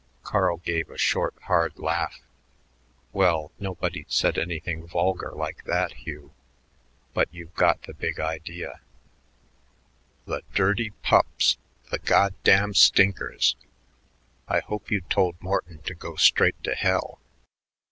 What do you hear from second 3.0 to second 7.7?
"Well, nobody said anything vulgar like that, Hugh, but you've